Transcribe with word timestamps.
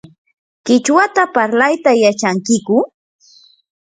¿qichwata 0.65 1.23
parlayta 1.35 1.91
yachankiyku? 2.03 2.77